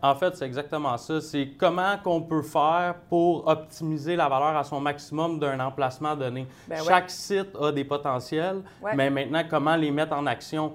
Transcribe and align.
En 0.00 0.14
fait, 0.14 0.36
c'est 0.36 0.44
exactement 0.46 0.96
ça. 0.96 1.20
C'est 1.20 1.48
comment 1.58 1.96
qu'on 2.02 2.22
peut 2.22 2.42
faire 2.42 2.94
pour 3.08 3.46
optimiser 3.48 4.14
la 4.14 4.28
valeur 4.28 4.56
à 4.56 4.62
son 4.62 4.80
maximum 4.80 5.38
d'un 5.40 5.58
emplacement 5.58 6.14
donné. 6.14 6.46
Ben 6.68 6.78
ouais. 6.80 6.86
Chaque 6.86 7.10
site 7.10 7.48
a 7.60 7.72
des 7.72 7.84
potentiels, 7.84 8.62
Ouais. 8.80 8.92
mais 8.94 9.10
maintenant, 9.10 9.42
comment 9.50 9.74
les 9.74 9.90
mettre 9.90 10.12
en 10.14 10.24
action? 10.26 10.72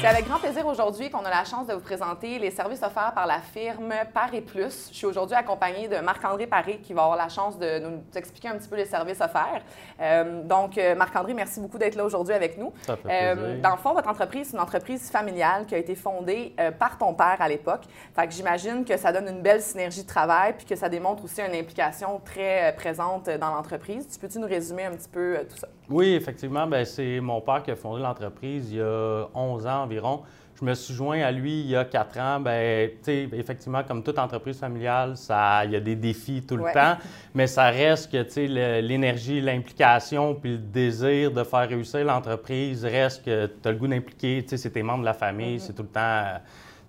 C'est 0.00 0.06
avec 0.06 0.26
grand 0.26 0.38
plaisir 0.38 0.66
aujourd'hui 0.66 1.10
qu'on 1.10 1.24
a 1.26 1.28
la 1.30 1.44
chance 1.44 1.66
de 1.66 1.74
vous 1.74 1.80
présenter 1.80 2.38
les 2.38 2.50
services 2.50 2.82
offerts 2.82 3.12
par 3.14 3.26
la 3.26 3.40
firme 3.40 3.92
Paré 4.14 4.40
Plus. 4.40 4.88
Je 4.90 4.96
suis 4.96 5.06
aujourd'hui 5.06 5.36
accompagnée 5.36 5.88
de 5.88 5.96
Marc-André 5.98 6.46
Paré 6.46 6.78
qui 6.78 6.94
va 6.94 7.02
avoir 7.02 7.18
la 7.18 7.28
chance 7.28 7.58
de 7.58 7.80
nous 7.80 8.00
expliquer 8.14 8.48
un 8.48 8.56
petit 8.56 8.68
peu 8.68 8.76
les 8.76 8.86
services 8.86 9.20
offerts. 9.20 9.60
Euh, 10.00 10.42
donc, 10.42 10.78
euh, 10.78 10.94
Marc-André, 10.94 11.34
merci 11.34 11.60
beaucoup 11.60 11.76
d'être 11.76 11.96
là 11.96 12.04
aujourd'hui 12.06 12.32
avec 12.32 12.56
nous. 12.56 12.72
Ça 12.86 12.96
fait 12.96 13.08
Euh, 13.10 13.34
plaisir. 13.34 13.62
dans 13.62 13.70
le 13.72 13.76
fond, 13.76 13.92
votre 13.92 14.08
entreprise, 14.08 14.48
c'est 14.50 14.56
une 14.56 14.62
entreprise 14.62 15.10
familiale 15.10 15.66
qui 15.66 15.74
a 15.74 15.78
été 15.78 15.94
fondée 15.94 16.54
euh, 16.58 16.70
par 16.70 16.96
ton 16.96 17.12
père 17.12 17.36
à 17.38 17.48
l'époque. 17.48 17.82
Fait 18.16 18.26
que 18.26 18.32
j'imagine 18.32 18.86
que 18.86 18.96
ça 18.96 19.12
donne 19.12 19.28
une 19.28 19.42
belle 19.42 19.60
synergie 19.60 20.02
de 20.02 20.08
travail 20.08 20.54
puis 20.56 20.64
que 20.64 20.76
ça 20.76 20.88
démontre 20.88 21.24
aussi 21.24 21.42
une 21.42 21.54
implication 21.54 22.22
très 22.24 22.74
présente 22.74 23.28
dans 23.28 23.50
l'entreprise. 23.54 24.08
Tu 24.10 24.18
peux-tu 24.18 24.38
nous 24.38 24.48
résumer 24.48 24.86
un 24.86 24.92
petit 24.92 25.10
peu 25.10 25.40
tout 25.50 25.58
ça? 25.58 25.68
Oui, 25.90 26.14
effectivement, 26.14 26.66
ben, 26.66 26.84
c'est 26.84 27.20
mon 27.20 27.40
père 27.40 27.62
qui 27.62 27.70
a 27.70 27.76
fondé 27.76 28.00
l'entreprise 28.02 28.70
il 28.70 28.78
y 28.78 28.80
a 28.80 29.26
11 29.34 29.66
ans 29.66 29.82
environ. 29.82 30.22
Je 30.60 30.64
me 30.66 30.74
suis 30.74 30.92
joint 30.92 31.20
à 31.22 31.30
lui 31.32 31.60
il 31.62 31.66
y 31.68 31.76
a 31.76 31.84
4 31.86 32.18
ans. 32.20 32.38
Ben, 32.40 32.90
tu 32.90 32.96
sais, 33.02 33.28
effectivement, 33.32 33.82
comme 33.82 34.02
toute 34.02 34.18
entreprise 34.18 34.58
familiale, 34.58 35.16
ça, 35.16 35.64
il 35.64 35.72
y 35.72 35.76
a 35.76 35.80
des 35.80 35.96
défis 35.96 36.42
tout 36.46 36.56
le 36.56 36.64
Ouais. 36.64 36.72
temps, 36.74 36.96
mais 37.34 37.46
ça 37.46 37.70
reste 37.70 38.12
que 38.12 38.40
l'énergie, 38.80 39.40
l'implication, 39.40 40.34
puis 40.34 40.52
le 40.52 40.58
désir 40.58 41.30
de 41.32 41.42
faire 41.44 41.66
réussir 41.68 42.04
l'entreprise 42.04 42.84
reste 42.84 43.24
que 43.24 43.46
tu 43.46 43.68
as 43.68 43.72
le 43.72 43.78
goût 43.78 43.88
d'impliquer. 43.88 44.42
Tu 44.42 44.50
sais, 44.50 44.56
c'est 44.58 44.70
tes 44.70 44.82
membres 44.82 45.00
de 45.00 45.06
la 45.06 45.14
famille, 45.14 45.56
Mm-hmm. 45.56 45.60
c'est 45.60 45.72
tout 45.72 45.82
le 45.82 45.88
temps. 45.88 46.24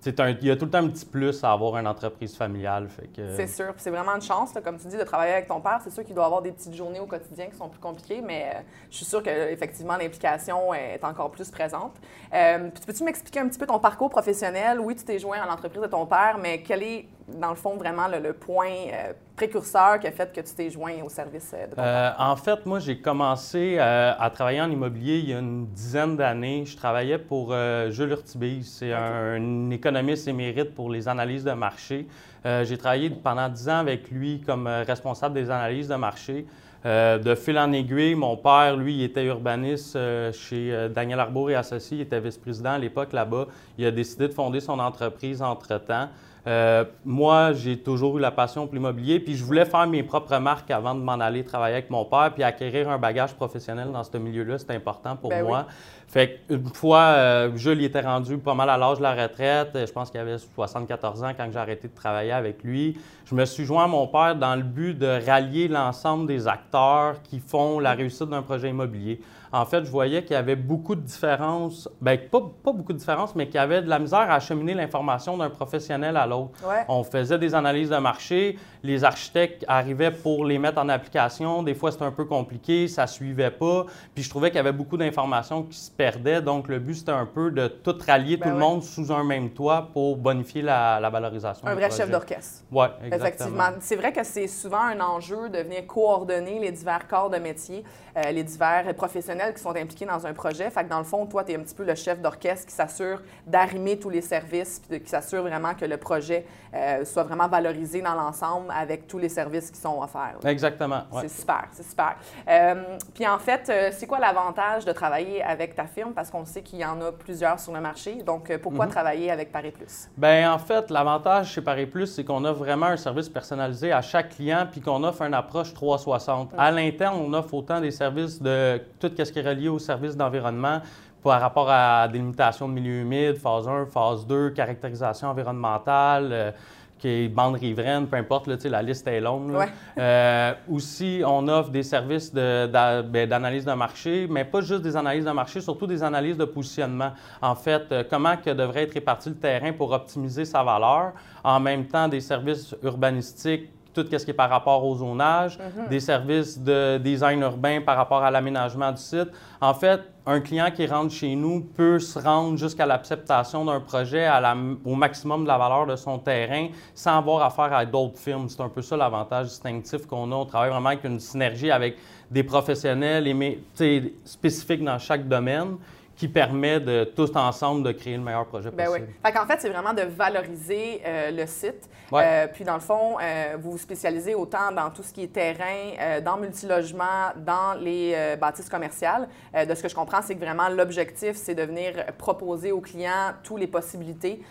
Il 0.04 0.46
y 0.46 0.50
a 0.50 0.56
tout 0.56 0.64
le 0.64 0.70
temps 0.70 0.78
un 0.78 0.88
petit 0.88 1.04
plus 1.04 1.44
à 1.44 1.52
avoir 1.52 1.76
une 1.76 1.86
entreprise 1.86 2.36
familiale. 2.36 2.88
Que, 3.14 3.36
C'est 3.36 3.46
sûr. 3.46 3.72
C'est 3.76 3.90
vraiment 3.90 4.16
une 4.16 4.22
chance, 4.22 4.52
comme 4.64 4.76
tu 4.76 4.88
dis, 4.88 4.96
de 4.96 5.04
travailler 5.04 5.32
avec 5.32 5.46
ton 5.46 5.60
père. 5.60 5.80
C'est 5.84 5.90
sûr 5.90 6.04
qu'il 6.04 6.14
doit 6.14 6.26
avoir 6.26 6.42
des 6.42 6.50
petites 6.50 6.74
journées 6.74 6.98
au 6.98 7.06
quotidien 7.06 7.46
qui 7.46 7.56
sont 7.56 7.68
plus 7.68 7.80
compliquées, 7.80 8.20
mais 8.20 8.52
euh, 8.54 8.60
je 8.90 8.96
suis 8.96 9.04
sûre 9.04 9.22
qu'effectivement, 9.22 9.96
l'implication 9.96 10.74
est 10.74 11.02
encore 11.04 11.30
plus 11.30 11.50
présente. 11.50 11.94
Euh, 12.34 12.70
puis 12.74 12.82
peux-tu 12.84 13.04
m'expliquer 13.04 13.40
un 13.40 13.48
petit 13.48 13.58
peu 13.58 13.66
ton 13.66 13.78
parcours 13.78 14.10
professionnel? 14.10 14.80
Oui, 14.80 14.96
tu 14.96 15.04
t'es 15.04 15.18
joint 15.18 15.40
à 15.40 15.46
l'entreprise 15.46 15.82
de 15.82 15.86
ton 15.86 16.04
père, 16.06 16.38
mais 16.40 16.62
quel 16.62 16.82
est, 16.82 17.06
dans 17.38 17.50
le 17.50 17.56
fond, 17.56 17.76
vraiment 17.76 18.08
le, 18.08 18.18
le 18.18 18.32
point 18.32 18.70
euh, 18.92 19.12
précurseur 19.36 19.98
qui 19.98 20.06
a 20.06 20.12
fait 20.12 20.32
que 20.32 20.40
tu 20.40 20.54
t'es 20.54 20.70
joint 20.70 20.92
au 21.04 21.08
service 21.08 21.52
euh, 21.54 21.66
de 21.66 21.74
ton? 21.74 21.82
Euh, 21.82 22.10
en 22.18 22.36
fait, 22.36 22.64
moi, 22.66 22.78
j'ai 22.78 22.98
commencé 22.98 23.76
euh, 23.78 24.12
à 24.18 24.30
travailler 24.30 24.60
en 24.60 24.70
immobilier 24.70 25.18
il 25.18 25.30
y 25.30 25.34
a 25.34 25.38
une 25.38 25.66
dizaine 25.66 26.16
d'années. 26.16 26.64
Je 26.64 26.76
travaillais 26.76 27.18
pour 27.18 27.54
Jules 27.90 28.10
Urtubise. 28.10 28.76
C'est 28.78 28.92
un, 28.92 29.70
économiste 29.70 30.28
émérite 30.28 30.74
pour 30.74 30.90
les 30.90 31.08
analyses 31.08 31.44
de 31.44 31.52
marché. 31.52 32.06
J'ai 32.44 32.76
travaillé 32.76 33.10
pendant 33.10 33.48
dix 33.48 33.68
ans 33.68 33.78
avec 33.78 34.10
lui 34.10 34.40
comme 34.44 34.66
responsable 34.66 35.34
des 35.34 35.50
analyses 35.50 35.88
de 35.88 35.94
marché. 35.94 36.46
Euh, 36.84 37.18
de 37.18 37.34
fil 37.34 37.58
en 37.58 37.70
aiguille, 37.72 38.14
mon 38.14 38.36
père, 38.36 38.76
lui, 38.76 38.94
il 38.94 39.02
était 39.04 39.24
urbaniste 39.24 39.94
euh, 39.94 40.32
chez 40.32 40.74
euh, 40.74 40.88
Daniel 40.88 41.20
Arbour 41.20 41.50
et 41.50 41.54
Associés. 41.54 41.98
Il 41.98 42.00
était 42.00 42.20
vice-président 42.20 42.70
à 42.70 42.78
l'époque 42.78 43.12
là-bas. 43.12 43.46
Il 43.78 43.86
a 43.86 43.90
décidé 43.90 44.26
de 44.26 44.32
fonder 44.32 44.60
son 44.60 44.78
entreprise 44.78 45.42
entre-temps. 45.42 46.08
Euh, 46.46 46.84
moi, 47.04 47.52
j'ai 47.52 47.78
toujours 47.78 48.18
eu 48.18 48.20
la 48.20 48.32
passion 48.32 48.66
pour 48.66 48.74
l'immobilier, 48.74 49.20
puis 49.20 49.36
je 49.36 49.44
voulais 49.44 49.64
faire 49.64 49.86
mes 49.86 50.02
propres 50.02 50.38
marques 50.38 50.70
avant 50.72 50.94
de 50.94 51.00
m'en 51.00 51.12
aller 51.12 51.44
travailler 51.44 51.76
avec 51.76 51.88
mon 51.88 52.04
père, 52.04 52.32
puis 52.34 52.42
acquérir 52.42 52.90
un 52.90 52.98
bagage 52.98 53.34
professionnel 53.34 53.92
dans 53.92 54.02
ce 54.02 54.16
milieu-là, 54.16 54.58
c'est 54.58 54.72
important 54.72 55.14
pour 55.14 55.30
Ben 55.30 55.44
moi. 55.44 55.66
Fait 56.12 56.42
qu'une 56.46 56.68
fois, 56.74 57.00
euh, 57.00 57.56
Jules 57.56 57.82
était 57.82 58.02
rendu 58.02 58.36
pas 58.36 58.52
mal 58.52 58.68
à 58.68 58.76
l'âge 58.76 58.98
de 58.98 59.02
la 59.02 59.14
retraite. 59.14 59.70
Je 59.74 59.90
pense 59.90 60.10
qu'il 60.10 60.20
avait 60.20 60.36
74 60.36 61.24
ans 61.24 61.32
quand 61.34 61.48
j'ai 61.50 61.58
arrêté 61.58 61.88
de 61.88 61.94
travailler 61.94 62.32
avec 62.32 62.62
lui. 62.62 62.98
Je 63.24 63.34
me 63.34 63.46
suis 63.46 63.64
joint 63.64 63.84
à 63.84 63.86
mon 63.86 64.06
père 64.06 64.36
dans 64.36 64.54
le 64.54 64.62
but 64.62 64.92
de 64.92 65.24
rallier 65.26 65.68
l'ensemble 65.68 66.26
des 66.26 66.46
acteurs 66.46 67.22
qui 67.22 67.38
font 67.38 67.78
la 67.78 67.94
réussite 67.94 68.28
d'un 68.28 68.42
projet 68.42 68.68
immobilier. 68.68 69.22
En 69.52 69.66
fait, 69.66 69.84
je 69.84 69.90
voyais 69.90 70.22
qu'il 70.22 70.32
y 70.32 70.38
avait 70.38 70.56
beaucoup 70.56 70.94
de 70.94 71.02
différences, 71.02 71.86
bien, 72.00 72.16
pas, 72.16 72.40
pas 72.40 72.72
beaucoup 72.72 72.94
de 72.94 72.98
différences, 72.98 73.34
mais 73.34 73.46
qu'il 73.46 73.56
y 73.56 73.58
avait 73.58 73.82
de 73.82 73.88
la 73.88 73.98
misère 73.98 74.20
à 74.20 74.34
acheminer 74.34 74.72
l'information 74.72 75.36
d'un 75.36 75.50
professionnel 75.50 76.16
à 76.16 76.26
l'autre. 76.26 76.52
Ouais. 76.66 76.84
On 76.88 77.04
faisait 77.04 77.38
des 77.38 77.54
analyses 77.54 77.90
de 77.90 77.96
marché, 77.98 78.58
les 78.82 79.04
architectes 79.04 79.64
arrivaient 79.68 80.10
pour 80.10 80.46
les 80.46 80.58
mettre 80.58 80.78
en 80.80 80.88
application. 80.88 81.62
Des 81.62 81.74
fois, 81.74 81.92
c'était 81.92 82.04
un 82.04 82.12
peu 82.12 82.24
compliqué, 82.24 82.88
ça 82.88 83.06
suivait 83.06 83.50
pas. 83.50 83.84
Puis 84.14 84.24
je 84.24 84.30
trouvais 84.30 84.48
qu'il 84.48 84.56
y 84.56 84.60
avait 84.60 84.72
beaucoup 84.72 84.96
d'informations 84.96 85.64
qui 85.64 85.76
se 85.76 85.90
perdaient. 85.90 86.40
Donc, 86.40 86.68
le 86.68 86.78
but, 86.78 86.94
c'était 86.94 87.12
un 87.12 87.26
peu 87.26 87.50
de 87.50 87.68
tout 87.68 87.96
rallier 88.06 88.38
Ben 88.38 88.46
tout 88.46 88.52
le 88.54 88.58
monde 88.58 88.82
sous 88.82 89.12
un 89.12 89.22
même 89.22 89.50
toit 89.50 89.90
pour 89.92 90.16
bonifier 90.16 90.62
la, 90.62 90.98
la 90.98 91.10
valorisation. 91.10 91.66
Un 91.66 91.74
vrai 91.74 91.88
projet. 91.88 92.02
chef 92.02 92.10
d'orchestre. 92.10 92.64
Oui, 92.70 92.86
exactement. 93.04 93.26
Effectivement. 93.26 93.78
C'est 93.80 93.96
vrai 93.96 94.12
que 94.12 94.24
c'est 94.24 94.48
souvent 94.48 94.82
un 94.82 95.00
enjeu 95.00 95.50
de 95.50 95.58
venir 95.58 95.86
coordonner 95.86 96.58
les 96.58 96.72
divers 96.72 97.06
corps 97.06 97.28
de 97.28 97.38
métier, 97.38 97.84
euh, 98.16 98.30
les 98.30 98.44
divers 98.44 98.94
professionnels 98.94 99.41
qui 99.54 99.60
sont 99.62 99.70
impliqués 99.74 100.06
dans 100.06 100.26
un 100.26 100.32
projet. 100.32 100.70
Fait 100.70 100.84
que 100.84 100.88
dans 100.90 100.98
le 100.98 101.04
fond, 101.04 101.26
toi, 101.26 101.42
tu 101.44 101.52
es 101.52 101.56
un 101.56 101.60
petit 101.60 101.74
peu 101.74 101.84
le 101.84 101.94
chef 101.94 102.20
d'orchestre 102.20 102.66
qui 102.66 102.74
s'assure 102.74 103.20
d'arrimer 103.46 103.98
tous 103.98 104.10
les 104.10 104.20
services, 104.20 104.80
puis 104.80 104.98
de- 104.98 105.02
qui 105.04 105.10
s'assure 105.10 105.42
vraiment 105.42 105.74
que 105.74 105.84
le 105.84 105.96
projet 105.96 106.44
euh, 106.74 107.04
soit 107.04 107.24
vraiment 107.24 107.48
valorisé 107.48 108.00
dans 108.00 108.14
l'ensemble 108.14 108.72
avec 108.74 109.06
tous 109.06 109.18
les 109.18 109.28
services 109.28 109.70
qui 109.70 109.78
sont 109.80 110.00
offerts. 110.00 110.36
là. 110.42 110.50
Exactement. 110.50 111.02
ouais. 111.12 111.22
C'est 111.22 111.40
super, 111.40 111.64
c'est 111.72 111.82
super. 111.86 112.14
Euh, 112.48 112.96
puis 113.14 113.26
en 113.26 113.38
fait, 113.38 113.68
euh, 113.68 113.90
c'est 113.92 114.06
quoi 114.06 114.18
l'avantage 114.18 114.84
de 114.84 114.92
travailler 114.92 115.42
avec 115.42 115.74
ta 115.74 115.84
firme? 115.86 116.12
Parce 116.12 116.30
qu'on 116.30 116.44
sait 116.44 116.62
qu'il 116.62 116.78
y 116.78 116.84
en 116.84 117.00
a 117.02 117.12
plusieurs 117.12 117.58
sur 117.60 117.72
le 117.72 117.80
marché. 117.80 118.22
Donc, 118.22 118.56
pourquoi 118.58 118.86
travailler 118.86 119.30
avec 119.30 119.52
Paris 119.52 119.70
Plus? 119.70 120.08
Ben 120.16 120.50
en 120.50 120.58
fait, 120.58 120.90
l'avantage 120.90 121.52
chez 121.52 121.60
Paris 121.62 121.86
Plus, 121.86 122.06
c'est 122.06 122.24
qu'on 122.24 122.44
offre 122.44 122.60
vraiment 122.60 122.86
un 122.86 122.96
service 122.96 123.28
personnalisé 123.28 123.92
à 123.92 124.00
chaque 124.02 124.30
client, 124.30 124.66
puis 124.70 124.80
qu'on 124.80 125.02
offre 125.04 125.22
une 125.22 125.34
approche 125.34 125.74
360. 125.74 126.50
À 126.56 126.70
l'interne, 126.70 127.18
on 127.20 127.32
offre 127.34 127.54
autant 127.54 127.80
des 127.80 127.90
services 127.90 128.40
de 128.40 128.80
tout 129.00 129.10
ce 129.16 129.31
qui 129.32 129.38
est 129.40 129.48
relié 129.48 129.68
aux 129.68 129.78
services 129.78 130.16
d'environnement 130.16 130.80
par 131.22 131.40
rapport 131.40 131.68
à 131.70 132.06
délimitation 132.08 132.68
de 132.68 132.74
milieux 132.74 133.00
humides, 133.00 133.36
phase 133.36 133.68
1, 133.68 133.86
phase 133.86 134.26
2, 134.26 134.50
caractérisation 134.50 135.28
environnementale. 135.28 136.28
euh, 136.32 136.50
qui 136.98 137.08
est 137.08 137.28
bande 137.28 137.56
riveraine, 137.56 138.06
peu 138.06 138.16
importe, 138.16 138.46
là, 138.46 138.54
la 138.62 138.80
liste 138.80 139.08
est 139.08 139.20
longue. 139.20 139.50
Ouais. 139.50 139.66
Euh, 139.98 140.52
aussi, 140.70 141.20
on 141.26 141.48
offre 141.48 141.70
des 141.70 141.82
services 141.82 142.32
de- 142.32 142.68
ben, 142.68 143.28
d'analyse 143.28 143.64
de, 143.64 143.72
marché, 143.72 144.28
mais 144.30 144.44
pas 144.44 144.60
juste 144.60 144.82
des 144.82 144.96
analyses 144.96 145.24
de 145.24 145.32
marché, 145.32 145.60
surtout 145.60 145.88
des 145.88 146.00
analyses 146.04 146.36
de 146.36 146.44
positionnement. 146.44 147.10
En 147.40 147.56
fait, 147.56 147.90
euh, 147.90 148.04
comment 148.08 148.36
que 148.36 148.50
devrait 148.50 148.84
être 148.84 148.94
réparti 148.94 149.30
le 149.30 149.34
terrain 149.34 149.72
pour 149.72 149.90
optimiser 149.90 150.44
sa 150.44 150.62
valeur. 150.62 151.10
En 151.42 151.58
même 151.58 151.86
temps, 151.86 152.06
des 152.06 152.20
services 152.20 152.72
urbanistiques, 152.84 153.68
tout 153.94 154.06
ce 154.10 154.24
qui 154.24 154.30
est 154.30 154.34
par 154.34 154.50
rapport 154.50 154.84
au 154.84 154.94
zonage, 154.96 155.58
des 155.90 156.00
services 156.00 156.58
de 156.58 156.98
design 156.98 157.40
urbain 157.42 157.80
par 157.80 157.96
rapport 157.96 158.22
à 158.22 158.30
l'aménagement 158.30 158.90
du 158.92 159.00
site. 159.00 159.28
En 159.60 159.74
fait, 159.74 160.00
un 160.24 160.40
client 160.40 160.70
qui 160.70 160.86
rentre 160.86 161.12
chez 161.12 161.34
nous 161.34 161.60
peut 161.60 161.98
se 161.98 162.18
rendre 162.18 162.56
jusqu'à 162.56 162.86
l'acceptation 162.86 163.64
d'un 163.64 163.80
projet 163.80 164.24
à 164.24 164.40
la- 164.40 164.56
au 164.84 164.94
maximum 164.94 165.42
de 165.42 165.48
la 165.48 165.58
valeur 165.58 165.86
de 165.86 165.96
son 165.96 166.18
terrain 166.18 166.68
sans 166.94 167.18
avoir 167.18 167.42
affaire 167.42 167.72
à 167.76 167.84
d'autres 167.84 168.18
firmes. 168.18 168.48
C'est 168.48 168.62
un 168.62 168.68
peu 168.68 168.82
ça 168.82 168.96
l'avantage 168.96 169.46
distinctif 169.48 170.06
qu'on 170.06 170.30
a. 170.32 170.34
On 170.36 170.44
travaille 170.46 170.70
vraiment 170.70 170.90
avec 170.90 171.04
une 171.04 171.18
synergie 171.20 171.70
avec 171.70 171.96
des 172.30 172.44
professionnels 172.44 173.26
sais, 173.74 174.12
spécifiques 174.24 174.84
dans 174.84 174.98
chaque 174.98 175.28
domaine 175.28 175.76
qui 176.16 176.28
permet 176.28 176.80
de 176.80 177.04
tous 177.04 177.34
ensemble 177.34 177.82
de 177.82 177.92
créer 177.92 178.16
le 178.16 178.22
meilleur 178.22 178.46
projet 178.46 178.70
Ben 178.70 178.88
oui. 178.88 179.00
possible. 179.00 179.12
Fait 179.24 179.32
qu'en 179.32 179.46
fait, 179.46 179.60
c'est 179.60 179.68
vraiment 179.68 179.94
de 179.94 180.02
valoriser 180.02 181.02
euh, 181.04 181.30
le 181.30 181.46
site. 181.46 181.88
Ouais. 182.10 182.22
Euh, 182.24 182.46
puis 182.52 182.64
dans 182.64 182.74
le 182.74 182.80
fond, 182.80 183.16
euh, 183.20 183.56
vous 183.58 183.72
vous 183.72 183.78
spécialisez 183.78 184.34
autant 184.34 184.70
dans 184.72 184.90
tout 184.90 185.02
ce 185.02 185.12
qui 185.12 185.22
est 185.22 185.32
terrain, 185.32 186.20
dans 186.22 186.36
multilogement, 186.36 187.32
dans 187.36 187.74
les 187.80 188.36
bâtisses 188.40 188.68
commerciales. 188.68 189.28
De 189.54 189.74
ce 189.74 189.82
que 189.82 189.88
je 189.88 189.94
comprends, 189.94 190.20
c'est 190.22 190.34
que 190.34 190.44
vraiment 190.44 190.68
l'objectif, 190.68 191.36
c'est 191.36 191.54
de 191.54 191.62
venir 191.62 191.94
proposer 192.18 192.72
aux 192.72 192.80
clients 192.80 193.32
toutes 193.42 193.60
les 193.60 193.66
possibilités 193.66 194.42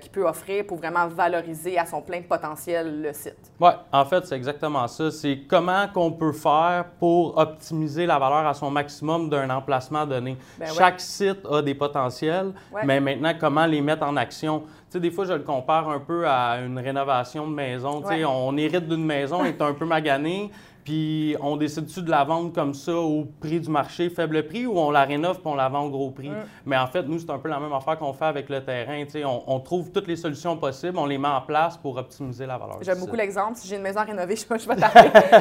qu'il 0.00 0.10
peut 0.10 0.26
offrir 0.26 0.66
pour 0.66 0.76
vraiment 0.76 1.08
valoriser 1.08 1.78
à 1.78 1.86
son 1.86 2.02
plein 2.02 2.22
potentiel 2.22 3.02
le 3.02 3.12
site. 3.12 3.47
Oui, 3.60 3.70
en 3.92 4.04
fait, 4.04 4.24
c'est 4.24 4.36
exactement 4.36 4.86
ça. 4.86 5.10
C'est 5.10 5.40
comment 5.48 5.88
qu'on 5.92 6.12
peut 6.12 6.32
faire 6.32 6.84
pour 7.00 7.36
optimiser 7.36 8.06
la 8.06 8.18
valeur 8.18 8.46
à 8.46 8.54
son 8.54 8.70
maximum 8.70 9.28
d'un 9.28 9.50
emplacement 9.50 10.06
donné. 10.06 10.36
Ben 10.58 10.68
ouais. 10.68 10.74
Chaque 10.76 11.00
site 11.00 11.44
a 11.50 11.60
des 11.60 11.74
potentiels, 11.74 12.52
Ouais. 12.72 12.82
mais 12.84 13.00
maintenant, 13.00 13.32
comment 13.38 13.66
les 13.66 13.80
mettre 13.80 14.04
en 14.04 14.16
action? 14.16 14.62
Sais, 14.90 15.00
des 15.00 15.10
fois, 15.10 15.24
je 15.24 15.32
le 15.32 15.42
compare 15.42 15.88
un 15.88 16.00
peu 16.00 16.28
à 16.28 16.60
une 16.60 16.78
rénovation 16.78 17.46
de 17.46 17.54
maison. 17.54 18.02
On 18.28 18.56
hérite 18.56 18.88
d'une 18.88 19.04
maison, 19.04 19.44
est 19.44 19.60
un 19.60 19.74
peu 19.74 19.84
magané, 19.84 20.50
puis 20.88 21.36
on 21.42 21.58
décide-tu 21.58 22.00
de 22.00 22.08
la 22.08 22.24
vendre 22.24 22.50
comme 22.50 22.72
ça 22.72 22.94
au 22.94 23.26
prix 23.40 23.60
du 23.60 23.68
marché, 23.68 24.08
faible 24.08 24.46
prix, 24.46 24.64
ou 24.64 24.78
on 24.78 24.90
la 24.90 25.04
rénove 25.04 25.40
puis 25.40 25.46
on 25.46 25.54
la 25.54 25.68
vend 25.68 25.82
au 25.82 25.90
gros 25.90 26.10
prix? 26.10 26.30
Mm. 26.30 26.44
Mais 26.64 26.78
en 26.78 26.86
fait, 26.86 27.02
nous, 27.02 27.18
c'est 27.18 27.28
un 27.28 27.36
peu 27.36 27.50
la 27.50 27.60
même 27.60 27.74
affaire 27.74 27.98
qu'on 27.98 28.14
fait 28.14 28.24
avec 28.24 28.48
le 28.48 28.64
terrain. 28.64 29.04
On, 29.26 29.42
on 29.48 29.60
trouve 29.60 29.90
toutes 29.90 30.06
les 30.06 30.16
solutions 30.16 30.56
possibles, 30.56 30.96
on 30.96 31.04
les 31.04 31.18
met 31.18 31.28
en 31.28 31.42
place 31.42 31.76
pour 31.76 31.98
optimiser 31.98 32.46
la 32.46 32.56
valeur. 32.56 32.78
J'aime 32.80 33.00
beaucoup 33.00 33.16
l'exemple. 33.16 33.56
Si 33.56 33.68
j'ai 33.68 33.76
une 33.76 33.82
maison 33.82 34.00
à 34.00 34.04
rénover, 34.04 34.34
je, 34.34 34.42
je 34.58 34.66
vais 34.66 34.76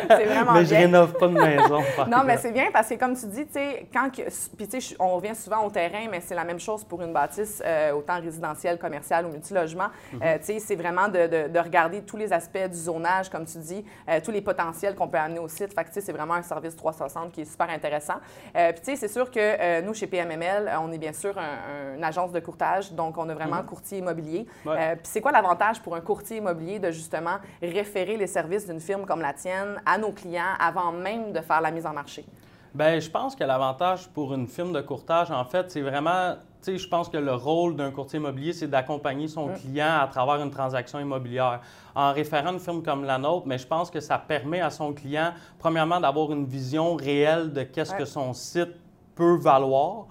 c'est 0.09 0.25
vraiment 0.25 0.51
mais 0.51 0.65
je 0.65 0.75
rénove 0.75 1.13
pas 1.13 1.27
de 1.29 1.33
maison. 1.33 1.79
non, 2.09 2.23
mais 2.25 2.35
c'est 2.35 2.51
bien 2.51 2.65
parce 2.73 2.89
que, 2.89 2.95
comme 2.95 3.15
tu 3.15 3.27
dis, 3.27 3.45
quand 3.93 4.09
puis 4.57 4.67
tu 4.67 4.81
sais, 4.81 4.95
on 4.99 5.15
revient 5.15 5.35
souvent 5.35 5.65
au 5.65 5.69
terrain, 5.69 6.07
mais 6.11 6.19
c'est 6.19 6.35
la 6.35 6.43
même 6.43 6.59
chose 6.59 6.83
pour 6.83 7.01
une 7.01 7.13
bâtisse, 7.13 7.63
euh, 7.65 7.93
autant 7.93 8.19
résidentielle, 8.19 8.77
commerciale 8.77 9.25
ou 9.25 9.33
multilogement. 9.37 9.89
Mm 10.13 10.19
-hmm. 10.19 10.59
c'est 10.67 10.75
vraiment 10.83 11.07
de, 11.07 11.23
de, 11.47 11.59
regarder 11.59 11.99
tous 12.01 12.17
les 12.17 12.31
aspects 12.39 12.67
du 12.73 12.77
zonage, 12.89 13.29
comme 13.29 13.45
tu 13.45 13.57
dis, 13.59 13.83
euh, 14.09 14.19
tous 14.25 14.31
les 14.37 14.41
potentiels 14.41 14.95
qu'on 14.95 15.09
peut 15.13 15.17
amener 15.25 15.39
au 15.39 15.49
site. 15.57 15.71
Fait 15.73 15.83
que, 15.83 16.01
c'est 16.05 16.17
vraiment 16.19 16.35
un 16.35 16.47
service 16.53 16.75
360 16.75 17.31
qui 17.33 17.41
est 17.41 17.51
super 17.53 17.69
intéressant. 17.69 18.19
Euh, 18.55 18.71
puis, 18.73 18.81
tu 18.83 18.91
sais, 18.91 18.95
c'est 19.01 19.13
sûr 19.17 19.27
que 19.35 19.81
nous, 19.85 19.93
chez 19.93 20.07
PMML, 20.07 20.63
on 20.85 20.91
est 20.91 21.01
bien 21.07 21.13
sûr 21.13 21.33
une 21.97 22.03
agence 22.11 22.31
de 22.31 22.41
courtage, 22.47 22.85
donc 23.01 23.17
on 23.17 23.27
a 23.29 23.35
vraiment 23.39 23.57
un 23.57 23.67
mhm. 23.67 23.73
courtier 23.73 23.97
immobilier. 24.03 24.41
Puis, 24.63 25.11
c'est 25.13 25.21
quoi 25.21 25.31
l'avantage 25.31 25.77
pour 25.83 25.93
un 25.95 26.01
courtier 26.01 26.37
immobilier 26.37 26.79
de 26.79 26.91
justement 26.91 27.37
référer 27.61 28.15
les 28.17 28.27
services 28.37 28.65
d'une 28.69 28.83
firme 28.89 29.05
comme 29.09 29.21
la 29.29 29.33
tienne 29.33 29.73
à 29.85 29.97
nos 29.97 30.11
clients 30.19 30.55
avant 30.59 30.91
même 30.91 31.31
de 31.31 31.41
faire 31.41 31.61
la 31.61 31.71
mise 31.71 31.85
en 31.85 31.93
marché? 31.93 32.25
Bien, 32.73 32.99
je 32.99 33.09
pense 33.09 33.35
que 33.35 33.43
l'avantage 33.43 34.07
pour 34.09 34.33
une 34.33 34.47
firme 34.47 34.71
de 34.71 34.81
courtage, 34.81 35.31
en 35.31 35.45
fait, 35.45 35.71
c'est 35.71 35.81
vraiment 35.81 36.35
je 36.75 36.87
pense 36.87 37.07
que 37.07 37.17
le 37.17 37.33
rôle 37.33 37.75
d'un 37.75 37.91
courtier 37.91 38.19
immobilier, 38.19 38.51
c'est 38.51 38.67
d'accompagner 38.67 39.27
son 39.27 39.47
mm. 39.47 39.53
client 39.59 39.99
à 40.01 40.07
travers 40.07 40.43
une 40.43 40.51
transaction 40.51 40.99
immobilière. 40.99 41.61
En 41.95 42.11
référant 42.11 42.51
une 42.51 42.59
firme 42.59 42.83
comme 42.83 43.05
la 43.05 43.17
nôtre, 43.17 43.47
mais 43.47 43.57
je 43.57 43.67
pense 43.67 43.89
que 43.89 43.99
ça 43.99 44.17
permet 44.17 44.59
à 44.59 44.69
son 44.69 44.93
client, 44.93 45.31
premièrement, 45.57 45.99
d'avoir 45.99 46.31
une 46.31 46.45
vision 46.45 46.95
réelle 46.95 47.53
de 47.53 47.63
qu'est-ce 47.63 47.93
que 47.93 48.05
son 48.05 48.33
site 48.33 48.73
peut 49.15 49.37
valoir 49.37 50.07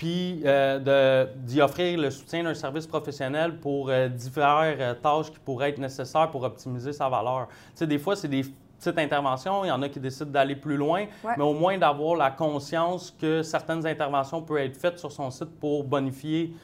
puis 0.00 0.40
euh, 0.46 1.26
d'y 1.36 1.60
offrir 1.60 2.00
le 2.00 2.10
soutien 2.10 2.42
d'un 2.42 2.54
service 2.54 2.86
professionnel 2.86 3.58
pour 3.58 3.90
euh, 3.90 4.08
diverses 4.08 4.76
euh, 4.80 4.94
tâches 4.94 5.30
qui 5.30 5.38
pourraient 5.40 5.68
être 5.68 5.78
nécessaires 5.78 6.30
pour 6.30 6.42
optimiser 6.42 6.94
sa 6.94 7.10
valeur. 7.10 7.48
Tu 7.48 7.56
sais, 7.74 7.86
des 7.86 7.98
fois, 7.98 8.16
c'est 8.16 8.26
des 8.26 8.46
petite 8.78 8.98
intervention, 8.98 9.62
il 9.62 9.68
y 9.68 9.70
en 9.70 9.82
a 9.82 9.90
qui 9.90 10.00
décident 10.00 10.30
d'aller 10.30 10.56
plus 10.56 10.78
loin, 10.78 11.04
mais 11.36 11.44
au 11.44 11.52
moins 11.52 11.76
d'avoir 11.76 12.16
la 12.16 12.30
conscience 12.30 13.10
que 13.10 13.42
certaines 13.42 13.86
interventions 13.86 14.40
peuvent 14.40 14.56
être 14.56 14.74
faites 14.74 14.98
sur 14.98 15.12
son 15.12 15.30
site 15.30 15.50
pour 15.60 15.84
bonifier 15.84 16.54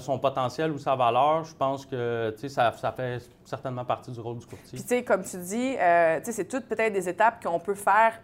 son 0.00 0.18
potentiel 0.18 0.70
ou 0.70 0.78
sa 0.78 0.96
valeur. 0.96 1.44
Je 1.44 1.54
pense 1.54 1.84
que 1.84 2.34
ça, 2.48 2.72
ça 2.72 2.92
fait 2.92 3.28
certainement 3.44 3.84
partie 3.84 4.10
du 4.10 4.20
rôle 4.20 4.38
du 4.38 4.46
courtier. 4.46 4.78
Puis, 4.78 4.82
tu 4.82 4.88
sais, 4.88 5.04
comme 5.04 5.22
tu 5.22 5.36
dis, 5.38 5.76
euh, 5.78 6.20
c'est 6.22 6.48
toutes 6.48 6.64
peut-être 6.64 6.92
des 6.92 7.08
étapes 7.08 7.44
qu'on 7.44 7.60
peut 7.60 7.74
faire 7.74 8.18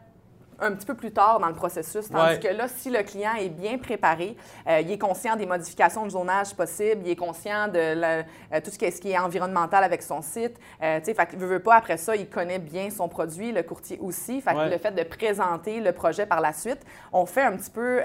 un 0.65 0.73
petit 0.73 0.87
peu 0.87 0.95
plus 0.95 1.13
tard 1.13 1.39
dans 1.41 1.49
le 1.49 1.55
processus. 1.55 2.09
Tandis 2.09 2.41
que 2.41 2.49
là, 2.49 2.69
si 2.69 2.91
le 2.91 3.03
client 3.03 3.35
est 3.39 3.49
bien 3.49 3.79
préparé, 3.79 4.37
euh, 4.67 4.81
il 4.81 4.91
est 4.91 4.99
conscient 4.99 5.37
des 5.37 5.47
modifications 5.47 6.05
de 6.05 6.11
zonage 6.11 6.55
possibles, 6.55 7.03
il 7.05 7.11
est 7.11 7.17
conscient 7.17 7.69
de 7.69 7.79
euh, 7.79 8.23
tout 8.63 8.71
ce 8.71 8.79
qui, 8.79 8.85
est, 8.85 8.91
ce 8.91 9.01
qui, 9.01 9.11
est, 9.11 9.19
environnemental 9.19 9.85
avec 9.85 10.03
son 10.03 10.23
site. 10.23 10.57
Euh, 10.83 10.99
tu 10.99 11.07
sais, 11.07 11.15
fait 11.15 11.35
veut, 11.37 11.47
veut 11.47 11.61
pas, 11.61 11.77
après 11.77 11.97
ça, 11.97 12.17
il 12.17 12.29
connaît 12.29 12.59
bien 12.59 12.91
son 12.91 13.09
produit, 13.09 13.53
le 13.53 13.63
courtier 13.63 13.99
aussi. 14.01 14.41
Fait 14.41 14.55
que 14.55 14.71
le 14.71 14.79
fait 14.79 14.93
de 14.93 15.03
présenter 15.03 15.81
le 15.81 15.93
projet 15.93 16.27
par 16.27 16.41
la 16.41 16.53
suite, 16.53 16.81
on 17.13 17.27
fait 17.27 17.43
un 17.43 17.57
petit 17.57 17.71
peu 17.71 18.01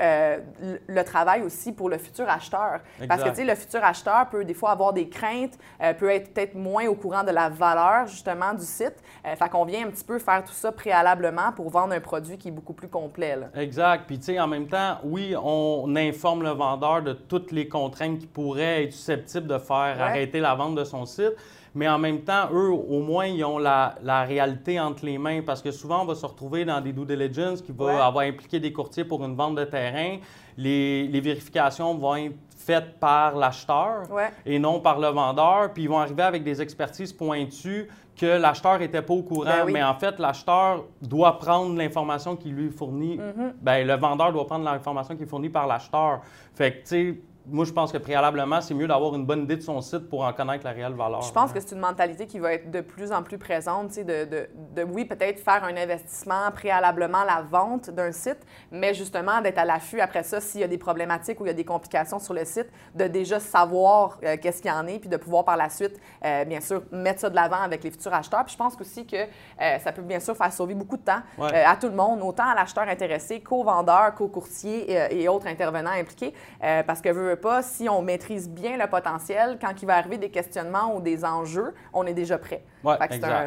le 0.88 1.04
travail 1.04 1.42
aussi 1.42 1.72
pour 1.72 1.90
le 1.90 1.98
futur 1.98 2.30
acheteur. 2.30 2.80
Parce 3.08 3.24
que, 3.24 3.30
tu 3.30 3.36
sais, 3.36 3.46
le 3.46 3.56
futur 3.56 3.84
acheteur 3.84 4.30
peut 4.30 4.46
des 4.46 4.54
fois 4.54 4.72
avoir 4.72 4.94
des 4.94 5.10
craintes, 5.10 5.58
peut 5.98 6.10
être 6.10 6.34
peut-être 6.34 6.56
moins 6.56 6.88
au 6.88 6.96
courant 6.96 7.24
de 7.24 7.32
la 7.32 7.50
valeur, 7.50 8.08
justement, 8.08 8.54
du 8.54 8.66
site. 8.66 8.96
fait 9.24 9.50
qu'on 9.50 9.66
vient 9.66 9.88
un 9.88 9.90
petit 9.90 10.04
peu 10.04 10.20
faire 10.20 10.44
tout 10.44 10.54
ça 10.54 10.72
préalablement 10.72 11.52
pour 11.56 11.70
vendre 11.70 11.94
un 11.94 12.00
produit 12.00 12.38
qui 12.38 12.49
est 12.50 12.52
beaucoup 12.52 12.74
plus 12.74 12.88
complet. 12.88 13.38
Exact. 13.56 14.04
Puis, 14.06 14.20
tu 14.20 14.26
sais, 14.26 14.40
en 14.40 14.48
même 14.48 14.68
temps, 14.68 14.98
oui, 15.04 15.34
on 15.42 15.96
informe 15.96 16.44
le 16.44 16.50
vendeur 16.50 17.02
de 17.02 17.14
toutes 17.14 17.52
les 17.52 17.68
contraintes 17.68 18.20
qui 18.20 18.28
pourraient 18.28 18.84
être 18.84 18.94
susceptibles 18.94 19.48
de 19.48 19.58
faire 19.58 20.02
arrêter 20.02 20.40
la 20.40 20.56
vente 20.56 20.76
de 20.76 20.84
son 20.84 21.06
site. 21.06 21.34
Mais 21.76 21.88
en 21.88 22.00
même 22.00 22.22
temps, 22.22 22.50
eux, 22.52 22.72
au 22.72 23.00
moins, 23.00 23.28
ils 23.28 23.44
ont 23.46 23.60
la, 23.60 23.96
réalité 24.28 24.80
entre 24.80 25.06
les 25.06 25.18
mains 25.18 25.42
parce 25.42 25.62
que 25.62 25.72
souvent, 25.72 26.02
on 26.02 26.06
va 26.06 26.16
se 26.16 26.26
retrouver 26.26 26.66
dans 26.66 26.82
des 26.82 26.92
due 26.92 27.06
diligence 27.06 27.62
qui 27.62 27.72
vont 27.72 27.88
avoir 27.88 28.26
impliqué 28.26 28.60
des 28.60 28.74
courtiers 28.74 29.04
pour 29.04 29.24
une 29.24 29.36
vente 29.36 29.56
de 29.56 29.66
terrain. 29.66 30.18
Les, 30.58 31.08
les 31.08 31.22
vérifications 31.22 31.96
vont 31.96 32.16
être 32.16 32.36
faites 32.58 33.00
par 33.00 33.36
l'acheteur 33.36 34.04
et 34.46 34.60
non 34.60 34.80
par 34.80 35.00
le 35.00 35.08
vendeur. 35.08 35.72
Puis 35.74 35.84
ils 35.84 35.90
vont 35.90 36.00
arriver 36.00 36.24
avec 36.24 36.44
des 36.44 36.62
expertises 36.62 37.14
pointues 37.14 37.88
que 38.20 38.26
l'acheteur 38.26 38.80
n'était 38.80 39.02
pas 39.02 39.14
au 39.14 39.24
courant. 39.24 39.46
Ben 39.46 39.72
mais 39.72 39.84
en 39.84 39.96
fait, 39.96 40.20
l'acheteur 40.20 40.84
doit 41.02 41.40
prendre 41.40 41.78
l'information 41.78 42.36
qui 42.36 42.50
lui 42.50 42.70
fournit. 42.70 43.18
Mm-hmm. 43.18 43.54
Bien, 43.62 43.86
le 43.86 43.96
vendeur 43.96 44.34
doit 44.34 44.46
prendre 44.46 44.66
l'information 44.66 45.16
qui 45.16 45.24
est 45.24 45.26
fournie 45.26 45.50
par 45.50 45.68
l'acheteur. 45.68 46.22
Fait 46.54 46.72
que, 46.72 46.78
tu 46.80 46.84
sais, 46.86 47.22
moi, 47.52 47.66
je 47.66 47.72
pense 47.72 47.92
que 47.92 47.98
préalablement, 47.98 48.62
c'est 48.62 48.74
mieux 48.74 48.88
d'avoir 48.88 49.16
une 49.16 49.26
bonne 49.26 49.44
idée 49.44 49.56
de 49.56 49.62
son 49.62 49.82
site 49.82 50.10
pour 50.10 50.24
en 50.24 50.34
connaître 50.34 50.66
la 50.66 50.72
réelle 50.72 50.94
valeur. 50.94 51.22
Je 51.22 51.32
pense 51.32 51.52
que 51.52 51.60
c'est 51.60 51.74
une 51.74 51.82
mentalité 51.82 52.28
qui 52.28 52.40
va 52.40 52.54
être 52.54 52.70
de 52.70 52.82
plus 52.82 53.12
en 53.12 53.24
plus 53.24 53.38
présente, 53.38 53.96
de, 53.96 54.26
de, 54.26 54.50
de, 54.76 54.84
oui, 54.84 55.06
peut-être 55.06 55.40
faire 55.40 55.64
un 55.64 55.76
investissement 55.76 56.52
préalablement 56.54 57.20
à 57.20 57.26
la 57.26 57.42
vente 57.42 57.90
d'un 57.90 58.12
site, 58.12 58.40
mais 58.72 58.94
justement 58.94 59.42
d'être 59.42 59.58
à 59.58 59.66
l'affût 59.66 60.00
après 60.00 60.24
ça 60.24 60.42
s'il 60.42 60.62
y 60.62 60.64
a 60.64 60.68
des 60.68 60.78
problématiques 60.78 61.40
ou 61.40 61.46
il 61.46 61.48
y 61.48 61.52
a 61.52 61.56
des 61.56 61.66
complications 61.66 62.20
sur 62.20 62.34
le 62.34 62.46
site, 62.46 62.68
de 62.96 63.06
déjà 63.06 63.40
savoir 63.40 64.20
euh, 64.24 64.38
qu'est-ce 64.40 64.62
qu'il 64.62 64.72
y 64.72 64.74
en 64.74 64.86
est, 64.88 65.00
puis 65.00 65.10
de 65.10 65.18
pouvoir 65.18 65.46
par 65.46 65.58
la 65.58 65.70
suite, 65.70 66.00
euh, 66.26 66.46
bien 66.46 66.62
sûr, 66.62 66.84
mettre 66.92 67.22
ça 67.22 67.30
de 67.30 67.36
l'avant 67.36 67.62
avec 67.62 67.84
les 67.84 67.92
futurs 67.92 68.14
acheteurs. 68.14 68.46
Puis 68.46 68.54
je 68.54 68.58
pense 68.58 68.80
aussi 68.80 69.06
que 69.06 69.16
euh, 69.16 69.80
ça 69.80 69.92
peut 69.92 70.02
bien 70.02 70.20
sûr 70.20 70.36
faire 70.36 70.54
sauver 70.54 70.76
beaucoup 70.76 70.98
de 70.98 71.04
temps 71.04 71.22
à 71.40 71.76
tout 71.78 71.88
le 71.88 71.96
monde, 71.96 72.22
autant 72.22 72.48
à 72.48 72.56
l'acheteur 72.56 72.88
intéressé 72.88 73.42
qu'au 73.42 73.64
vendeur, 73.64 74.14
qu'au 74.16 74.28
courtier 74.28 74.92
et, 75.12 75.28
autres 75.28 75.48
intervenants 75.48 75.92
impliqués, 75.92 76.34
parce 76.60 77.02
que 77.02 77.10
veut 77.10 77.39
pas, 77.40 77.64
si 77.64 77.90
on 77.90 78.02
maîtrise 78.02 78.50
bien 78.50 78.78
le 78.78 78.88
potentiel, 78.88 79.58
quand 79.60 79.74
il 79.82 79.86
va 79.86 79.96
arriver 79.98 80.18
des 80.18 80.30
questionnements 80.30 80.96
ou 80.96 81.02
des 81.02 81.26
enjeux, 81.26 81.74
on 81.94 82.06
est 82.06 82.14
déjà 82.14 82.38
prêt. 82.38 82.64
Ouais, 82.84 82.98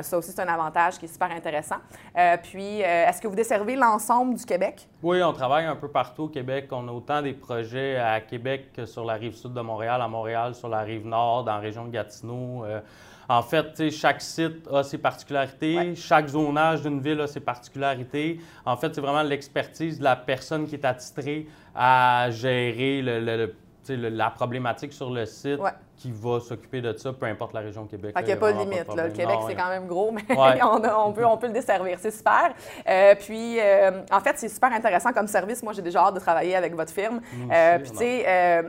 ça 0.03 0.19
aussi, 0.19 0.33
c'est 0.33 0.43
un 0.43 0.49
avantage 0.49 0.99
qui 0.99 1.07
est 1.07 1.13
super 1.13 1.31
intéressant. 1.31 1.77
Euh, 2.17 2.37
puis, 2.43 2.83
euh, 2.83 3.09
est-ce 3.09 3.21
que 3.21 3.29
vous 3.29 3.35
desservez 3.35 3.77
l'ensemble 3.77 4.35
du 4.35 4.45
Québec? 4.45 4.89
Oui, 5.03 5.23
on 5.23 5.33
travaille 5.33 5.65
un 5.65 5.77
peu 5.77 5.89
partout 5.89 6.25
au 6.25 6.29
Québec. 6.29 6.69
On 6.71 6.87
a 6.89 6.93
autant 6.93 7.23
des 7.23 7.33
projets 7.33 7.97
à 7.97 8.21
Québec 8.21 8.73
que 8.75 8.85
sur 8.85 9.05
la 9.05 9.15
rive 9.15 9.35
sud 9.35 9.55
de 9.55 9.61
Montréal, 9.61 10.03
à 10.03 10.09
Montréal, 10.09 10.55
sur 10.55 10.69
la 10.69 10.81
rive 10.81 11.07
nord, 11.07 11.45
dans 11.45 11.55
la 11.55 11.61
région 11.61 11.85
de 11.87 11.91
Gatineau. 11.91 12.65
Euh, 12.65 12.81
en 13.29 13.43
fait, 13.43 13.91
chaque 13.91 14.21
site 14.21 14.69
a 14.71 14.83
ses 14.83 14.99
particularités, 14.99 15.95
chaque 15.95 16.29
zonage 16.29 16.83
d'une 16.83 17.01
ville 17.01 17.21
a 17.21 17.27
ses 17.27 17.41
particularités. 17.41 18.41
En 18.67 18.77
fait, 18.77 18.95
c'est 18.95 19.01
vraiment 19.01 19.23
l'expertise 19.23 19.99
de 19.99 20.05
la 20.05 20.17
personne 20.17 20.67
qui 20.67 20.75
est 20.75 20.85
attitrée 20.85 21.47
à 21.75 22.29
gérer 22.31 23.01
le, 23.01 23.21
le 23.21 23.55
la 23.89 24.31
problématique 24.31 24.93
sur 24.93 25.11
le 25.11 25.27
site 25.27 25.61
qui 26.03 26.11
va 26.11 26.41
s'occuper 26.41 26.81
de 26.81 26.93
ça, 26.97 27.13
peu 27.13 27.27
importe 27.27 27.53
la 27.53 27.61
région 27.61 27.87
Québec. 27.87 28.13
Il 28.19 28.25
n'y 28.25 28.33
a 28.33 28.37
pas 28.37 28.53
de 28.53 28.59
limite. 28.59 28.89
le 28.89 29.11
Québec, 29.11 29.39
c'est 29.47 29.55
quand 29.55 29.69
même 29.69 29.87
gros, 29.87 30.11
mais 30.11 30.25
on, 30.63 31.13
peut, 31.13 31.25
on 31.25 31.37
peut 31.37 31.47
le 31.47 31.53
desservir. 31.53 31.97
C'est 32.01 32.11
super. 32.11 32.53
Euh, 32.89 33.15
puis, 33.15 33.61
euh, 33.61 34.03
en 34.11 34.19
fait, 34.19 34.37
c'est 34.37 34.49
super 34.49 34.73
intéressant 34.73 35.13
comme 35.13 35.29
service. 35.29 35.63
Moi, 35.63 35.73
j'ai 35.75 35.83
déjà 35.83 36.01
hâte 36.01 36.15
de 36.15 36.19
travailler 36.19 36.57
avec 36.57 36.75
votre 36.75 36.93
firme. 36.93 37.21
Euh, 37.53 37.79
puis, 37.79 37.91
tu 37.93 37.97
sais, 37.99 38.65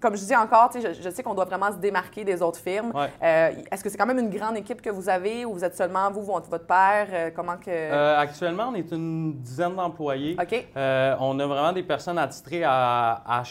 comme 0.00 0.16
je 0.16 0.24
dis 0.24 0.34
encore, 0.34 0.70
je, 0.74 0.94
je 1.02 1.10
sais 1.10 1.22
qu'on 1.22 1.34
doit 1.34 1.44
vraiment 1.44 1.70
se 1.70 1.76
démarquer 1.76 2.24
des 2.24 2.40
autres 2.40 2.60
firmes. 2.60 2.92
Est-ce 3.20 3.84
que 3.84 3.90
c'est 3.90 3.98
quand 3.98 4.06
même 4.06 4.18
une 4.18 4.30
grande 4.30 4.56
équipe 4.56 4.80
que 4.80 4.90
vous 4.90 5.10
avez 5.10 5.44
ou 5.44 5.52
vous 5.52 5.64
êtes 5.64 5.76
seulement 5.76 6.10
vous, 6.10 6.22
votre 6.22 6.66
père? 6.66 7.32
comment 7.36 7.56
que... 7.56 8.16
actuellement, 8.16 8.70
on 8.72 8.74
est 8.74 8.90
une 8.90 9.34
dizaine 9.34 9.74
d'employés. 9.74 10.34
OK. 10.40 10.66
on 10.74 11.38
a 11.38 11.46
vraiment 11.46 11.72
des 11.72 11.82
personnes 11.82 12.18
attitrées 12.18 12.64
à, 12.64 13.22
à 13.26 13.42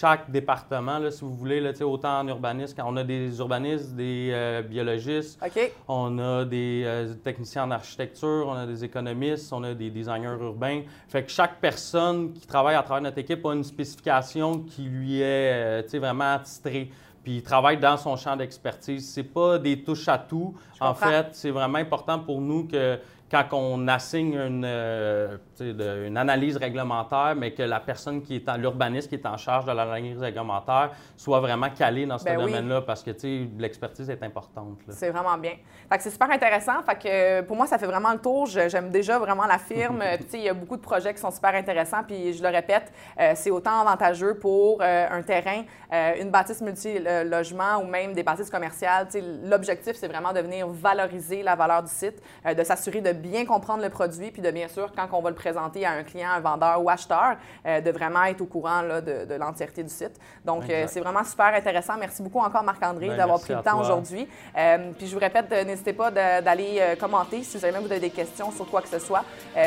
chaque 0.00 0.30
département, 0.30 0.98
là, 0.98 1.10
si 1.10 1.20
vous 1.20 1.34
voulez, 1.34 1.60
là, 1.60 1.72
autant 1.82 2.20
en 2.20 2.28
urbanisme, 2.28 2.69
on 2.78 2.96
a 2.96 3.04
des 3.04 3.38
urbanistes, 3.38 3.94
des 3.94 4.30
euh, 4.32 4.62
biologistes, 4.62 5.40
on 5.88 6.18
a 6.18 6.44
des 6.44 6.82
euh, 6.84 7.14
techniciens 7.14 7.64
en 7.64 7.70
architecture, 7.70 8.46
on 8.48 8.54
a 8.54 8.66
des 8.66 8.84
économistes, 8.84 9.52
on 9.52 9.62
a 9.64 9.74
des 9.74 9.90
designers 9.90 10.36
urbains. 10.40 10.82
Fait 11.08 11.24
que 11.24 11.30
chaque 11.30 11.60
personne 11.60 12.32
qui 12.32 12.46
travaille 12.46 12.76
à 12.76 12.82
travers 12.82 13.02
notre 13.02 13.18
équipe 13.18 13.44
a 13.44 13.54
une 13.54 13.64
spécification 13.64 14.60
qui 14.60 14.82
lui 14.82 15.20
est 15.20 15.82
euh, 15.84 15.98
vraiment 16.00 16.34
attitrée 16.34 16.90
puis 17.22 17.36
il 17.36 17.42
travaille 17.42 17.78
dans 17.78 17.96
son 17.98 18.16
champ 18.16 18.34
d'expertise. 18.36 19.12
C'est 19.12 19.24
pas 19.24 19.58
des 19.58 19.82
touches 19.82 20.08
à 20.08 20.16
tout. 20.16 20.54
En 20.80 20.94
fait, 20.94 21.28
c'est 21.32 21.50
vraiment 21.50 21.78
important 21.78 22.18
pour 22.18 22.40
nous 22.40 22.66
que 22.66 22.98
quand 23.30 23.44
on 23.52 23.86
assigne 23.86 24.34
une, 24.34 24.64
euh, 24.66 25.36
une, 25.60 26.16
analyse 26.16 26.56
réglementaire, 26.56 27.34
mais 27.36 27.52
que 27.52 27.62
la 27.62 27.78
personne 27.78 28.22
qui 28.22 28.34
est 28.34 28.48
en 28.48 28.56
l'urbaniste, 28.56 29.08
qui 29.08 29.14
est 29.14 29.26
en 29.26 29.36
charge 29.36 29.64
de 29.66 29.72
l'analyse 29.72 30.18
réglementaire, 30.18 30.90
soit 31.16 31.38
vraiment 31.38 31.70
calée 31.70 32.06
dans 32.06 32.18
ce 32.18 32.24
ben 32.24 32.38
domaine-là, 32.38 32.80
parce 32.80 33.04
que 33.04 33.10
l'expertise 33.58 34.10
est 34.10 34.22
importante. 34.24 34.78
C'est 34.88 35.10
vraiment 35.10 35.38
bien. 35.38 35.52
c'est 36.00 36.10
super 36.10 36.30
intéressant. 36.30 36.82
Fait 36.82 36.98
que, 36.98 37.40
pour 37.42 37.56
moi, 37.56 37.66
ça 37.66 37.78
fait 37.78 37.86
vraiment 37.86 38.12
le 38.12 38.18
tour. 38.18 38.46
J'aime 38.46 38.90
déjà 38.90 39.18
vraiment 39.18 39.46
la 39.46 39.58
firme. 39.58 40.02
il 40.32 40.40
y 40.40 40.48
a 40.48 40.54
beaucoup 40.54 40.76
de 40.76 40.82
projets 40.82 41.14
qui 41.14 41.20
sont 41.20 41.30
super 41.30 41.54
intéressants. 41.54 42.02
Puis 42.04 42.32
je 42.32 42.42
le 42.42 42.48
répète, 42.48 42.92
euh, 43.20 43.32
c'est 43.36 43.50
autant 43.50 43.80
avantageux 43.80 44.34
pour 44.34 44.80
euh, 44.80 45.06
un 45.08 45.22
terrain, 45.22 45.62
une 45.92 46.30
bâtisse 46.30 46.60
multi-logement 46.60 47.78
ou 47.82 47.84
même 47.84 48.12
des 48.12 48.22
bâtisses 48.22 48.50
commerciales. 48.50 49.06
L'objectif, 49.44 49.94
c'est 49.94 50.08
vraiment 50.08 50.32
de 50.32 50.40
venir 50.40 50.66
valoriser 50.68 51.42
la 51.42 51.54
valeur 51.54 51.82
du 51.82 51.90
site, 51.90 52.22
de 52.44 52.64
s'assurer 52.64 53.00
de 53.00 53.12
bien 53.20 53.44
comprendre 53.44 53.82
le 53.82 53.90
produit, 53.90 54.30
puis 54.30 54.42
de 54.42 54.50
bien 54.50 54.68
sûr, 54.68 54.92
quand 54.96 55.08
on 55.12 55.22
va 55.22 55.30
le 55.30 55.36
présenter 55.36 55.86
à 55.86 55.92
un 55.92 56.02
client, 56.02 56.30
un 56.30 56.40
vendeur 56.40 56.82
ou 56.82 56.90
acheteur, 56.90 57.36
euh, 57.66 57.80
de 57.80 57.90
vraiment 57.90 58.24
être 58.24 58.40
au 58.40 58.46
courant 58.46 58.82
là, 58.82 59.00
de, 59.00 59.34
l'entièreté 59.34 59.82
du 59.82 59.90
site. 59.90 60.18
Donc, 60.44 60.68
euh, 60.68 60.86
c'est 60.88 61.00
vraiment 61.00 61.24
super 61.24 61.54
intéressant. 61.54 61.96
Merci 61.98 62.22
beaucoup 62.22 62.40
encore, 62.40 62.62
Marc-André, 62.62 63.08
ben, 63.08 63.16
d'avoir 63.16 63.40
pris 63.40 63.54
le 63.54 63.62
temps 63.62 63.80
aujourd'hui. 63.80 64.28
Euh, 64.56 64.90
puis 64.96 65.06
je 65.06 65.14
vous 65.14 65.20
répète, 65.20 65.50
n'hésitez 65.66 65.92
pas 65.92 66.10
d'aller 66.10 66.96
commenter 66.98 67.42
si 67.42 67.60
même 67.60 67.82
vous 67.82 67.92
avez 67.92 68.00
des 68.00 68.10
questions 68.10 68.50
sur 68.50 68.68
quoi 68.68 68.82
que 68.82 68.88
ce 68.88 68.98
soit, 68.98 69.24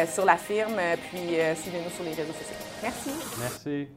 sur 0.07 0.25
la 0.25 0.37
firme, 0.37 0.79
puis 1.09 1.37
suivez-nous 1.55 1.89
sur 1.89 2.03
les 2.03 2.13
réseaux 2.13 2.33
sociaux. 2.33 2.57
Merci. 2.81 3.11
Merci. 3.39 3.93